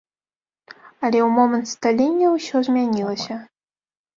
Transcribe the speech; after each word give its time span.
Але 1.03 1.19
ў 1.25 1.27
момант 1.37 1.67
сталення 1.75 2.27
ўсё 2.35 2.57
змянілася. 2.69 3.35